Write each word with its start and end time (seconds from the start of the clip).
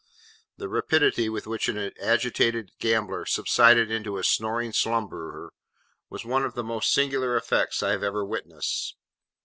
The 0.57 0.67
rapidity 0.67 1.29
with 1.29 1.45
which 1.45 1.69
an 1.69 1.77
agitated 2.01 2.71
gambler 2.79 3.23
subsided 3.23 3.91
into 3.91 4.17
a 4.17 4.23
snoring 4.23 4.73
slumberer, 4.73 5.53
was 6.09 6.25
one 6.25 6.43
of 6.43 6.55
the 6.55 6.63
most 6.63 6.91
singular 6.91 7.37
effects 7.37 7.83
I 7.83 7.91
have 7.91 8.01
ever 8.01 8.25
witnessed. 8.25 8.95